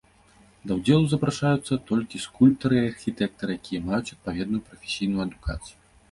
[0.69, 5.77] Да ўдзелу запрашаюцца толькі скульптары і архітэктары, якія маюць адпаведную прафесійную адукацыю.